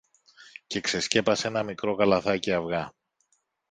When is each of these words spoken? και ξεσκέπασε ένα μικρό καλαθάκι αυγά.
και 0.67 0.79
ξεσκέπασε 0.79 1.47
ένα 1.47 1.63
μικρό 1.63 1.95
καλαθάκι 1.95 2.53
αυγά. 2.53 2.93